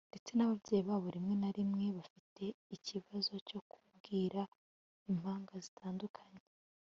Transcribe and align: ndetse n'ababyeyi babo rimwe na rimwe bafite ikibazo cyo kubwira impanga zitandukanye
ndetse 0.09 0.31
n'ababyeyi 0.33 0.83
babo 0.89 1.07
rimwe 1.15 1.33
na 1.41 1.49
rimwe 1.57 1.85
bafite 1.97 2.43
ikibazo 2.75 3.33
cyo 3.47 3.59
kubwira 3.69 4.41
impanga 5.11 5.53
zitandukanye 5.65 6.43